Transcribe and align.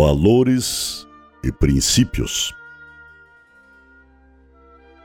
valores 0.00 1.06
e 1.44 1.52
princípios. 1.52 2.54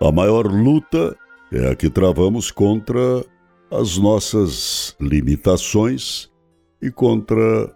A 0.00 0.10
maior 0.10 0.46
luta 0.46 1.16
é 1.52 1.68
a 1.68 1.76
que 1.76 1.88
travamos 1.88 2.50
contra 2.50 3.24
as 3.70 3.96
nossas 3.96 4.96
limitações 5.00 6.28
e 6.82 6.90
contra 6.90 7.72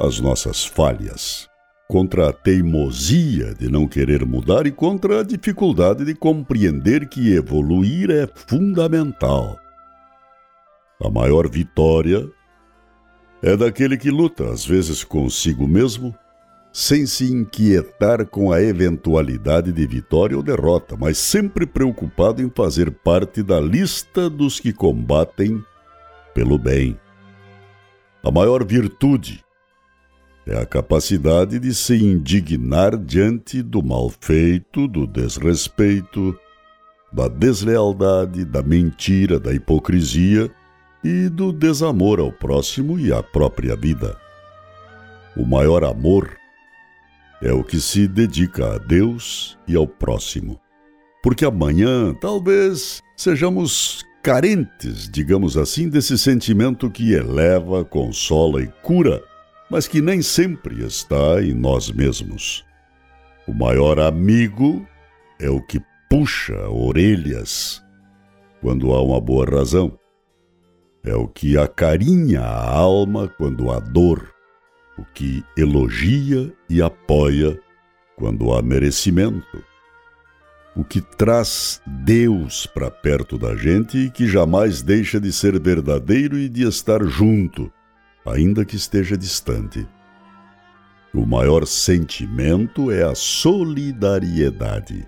as 0.00 0.18
nossas 0.18 0.64
falhas, 0.64 1.48
contra 1.86 2.30
a 2.30 2.32
teimosia 2.32 3.54
de 3.54 3.70
não 3.70 3.86
querer 3.86 4.26
mudar 4.26 4.66
e 4.66 4.72
contra 4.72 5.20
a 5.20 5.22
dificuldade 5.22 6.04
de 6.04 6.12
compreender 6.12 7.08
que 7.08 7.34
evoluir 7.34 8.10
é 8.10 8.28
fundamental. 8.34 9.56
A 11.00 11.08
maior 11.08 11.48
vitória 11.48 12.28
é 13.44 13.56
daquele 13.56 13.96
que 13.96 14.10
luta, 14.10 14.50
às 14.50 14.66
vezes 14.66 15.04
consigo 15.04 15.68
mesmo, 15.68 16.12
sem 16.72 17.06
se 17.06 17.32
inquietar 17.32 18.26
com 18.26 18.52
a 18.52 18.60
eventualidade 18.62 19.72
de 19.72 19.86
vitória 19.86 20.36
ou 20.36 20.42
derrota, 20.42 20.96
mas 20.96 21.18
sempre 21.18 21.66
preocupado 21.66 22.42
em 22.42 22.50
fazer 22.50 22.90
parte 22.90 23.42
da 23.42 23.60
lista 23.60 24.28
dos 24.28 24.60
que 24.60 24.72
combatem 24.72 25.62
pelo 26.34 26.58
bem. 26.58 26.98
A 28.22 28.30
maior 28.30 28.64
virtude 28.64 29.44
é 30.46 30.58
a 30.58 30.66
capacidade 30.66 31.58
de 31.58 31.74
se 31.74 31.94
indignar 31.94 32.96
diante 32.96 33.62
do 33.62 33.82
mal 33.82 34.10
feito, 34.20 34.86
do 34.88 35.06
desrespeito, 35.06 36.38
da 37.12 37.28
deslealdade, 37.28 38.44
da 38.44 38.62
mentira, 38.62 39.38
da 39.38 39.52
hipocrisia 39.52 40.50
e 41.02 41.28
do 41.28 41.52
desamor 41.52 42.20
ao 42.20 42.32
próximo 42.32 42.98
e 42.98 43.12
à 43.12 43.22
própria 43.22 43.76
vida. 43.76 44.16
O 45.36 45.44
maior 45.44 45.84
amor 45.84 46.30
é 47.42 47.52
o 47.52 47.62
que 47.62 47.80
se 47.80 48.08
dedica 48.08 48.74
a 48.74 48.78
Deus 48.78 49.58
e 49.66 49.76
ao 49.76 49.86
próximo. 49.86 50.60
Porque 51.22 51.44
amanhã 51.44 52.14
talvez 52.14 53.02
sejamos 53.16 54.04
carentes, 54.22 55.08
digamos 55.08 55.56
assim, 55.56 55.88
desse 55.88 56.18
sentimento 56.18 56.90
que 56.90 57.12
eleva, 57.12 57.84
consola 57.84 58.62
e 58.62 58.68
cura, 58.82 59.22
mas 59.70 59.86
que 59.86 60.00
nem 60.00 60.22
sempre 60.22 60.84
está 60.84 61.42
em 61.42 61.54
nós 61.54 61.90
mesmos. 61.90 62.64
O 63.46 63.54
maior 63.54 63.98
amigo 63.98 64.86
é 65.40 65.48
o 65.48 65.60
que 65.60 65.80
puxa 66.10 66.68
orelhas 66.68 67.82
quando 68.60 68.92
há 68.92 69.02
uma 69.02 69.20
boa 69.20 69.46
razão 69.46 69.98
é 71.04 71.14
o 71.14 71.26
que 71.26 71.56
acarinha 71.56 72.42
a 72.42 72.70
alma 72.70 73.28
quando 73.28 73.70
há 73.70 73.78
dor, 73.78 74.30
o 74.98 75.04
que 75.14 75.44
elogia 75.56 76.52
e 76.68 76.82
apoia 76.82 77.58
quando 78.16 78.52
há 78.52 78.60
merecimento, 78.60 79.62
o 80.74 80.82
que 80.84 81.00
traz 81.00 81.80
Deus 81.86 82.66
para 82.66 82.90
perto 82.90 83.38
da 83.38 83.56
gente 83.56 83.96
e 83.96 84.10
que 84.10 84.26
jamais 84.26 84.82
deixa 84.82 85.20
de 85.20 85.32
ser 85.32 85.58
verdadeiro 85.60 86.36
e 86.36 86.48
de 86.48 86.66
estar 86.66 87.04
junto, 87.04 87.72
ainda 88.26 88.64
que 88.64 88.76
esteja 88.76 89.16
distante. 89.16 89.86
O 91.14 91.24
maior 91.24 91.66
sentimento 91.66 92.90
é 92.90 93.02
a 93.02 93.14
solidariedade. 93.14 95.06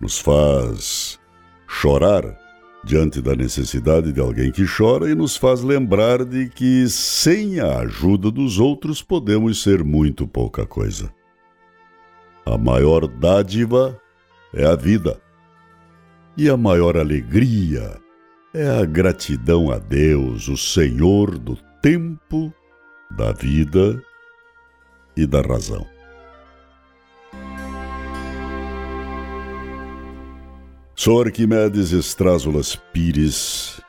Nos 0.00 0.18
faz 0.18 1.18
chorar 1.66 2.47
diante 2.88 3.20
da 3.20 3.36
necessidade 3.36 4.10
de 4.14 4.18
alguém 4.18 4.50
que 4.50 4.64
chora 4.66 5.10
e 5.10 5.14
nos 5.14 5.36
faz 5.36 5.60
lembrar 5.60 6.24
de 6.24 6.48
que 6.48 6.88
sem 6.88 7.60
a 7.60 7.80
ajuda 7.80 8.30
dos 8.30 8.58
outros 8.58 9.02
podemos 9.02 9.62
ser 9.62 9.84
muito 9.84 10.26
pouca 10.26 10.64
coisa. 10.64 11.12
A 12.46 12.56
maior 12.56 13.06
dádiva 13.06 14.00
é 14.54 14.64
a 14.64 14.74
vida. 14.74 15.20
E 16.34 16.48
a 16.48 16.56
maior 16.56 16.96
alegria 16.96 18.00
é 18.54 18.66
a 18.80 18.86
gratidão 18.86 19.70
a 19.70 19.78
Deus, 19.78 20.48
o 20.48 20.56
Senhor 20.56 21.36
do 21.36 21.58
tempo, 21.82 22.50
da 23.10 23.32
vida 23.32 24.02
e 25.14 25.26
da 25.26 25.42
razão. 25.42 25.97
Sou 31.00 31.22
Arquimedes 31.22 31.92
Estrázulas 31.92 32.74
Pires, 32.74 33.80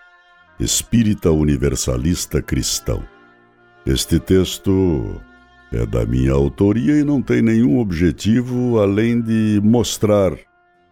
espírita 0.60 1.32
universalista 1.32 2.40
cristão. 2.40 3.04
Este 3.84 4.20
texto 4.20 5.20
é 5.74 5.88
da 5.88 6.06
minha 6.06 6.34
autoria 6.34 7.00
e 7.00 7.04
não 7.04 7.20
tem 7.20 7.42
nenhum 7.42 7.80
objetivo 7.80 8.80
além 8.80 9.20
de 9.20 9.60
mostrar 9.64 10.38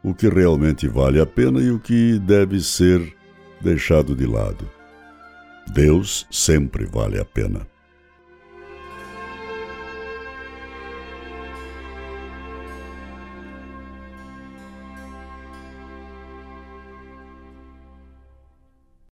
o 0.02 0.12
que 0.12 0.28
realmente 0.28 0.88
vale 0.88 1.22
a 1.22 1.26
pena 1.28 1.62
e 1.62 1.70
o 1.70 1.80
que 1.80 2.18
deve 2.18 2.62
ser 2.62 3.00
deixado 3.62 4.16
de 4.16 4.26
lado. 4.26 4.68
Deus 5.72 6.26
sempre 6.32 6.88
vale 6.88 7.20
a 7.20 7.26
pena. 7.26 7.62